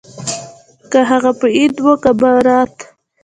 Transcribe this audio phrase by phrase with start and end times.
[0.91, 2.75] که هغه به عيد وو که ببرات.